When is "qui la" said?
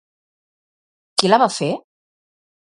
1.19-1.41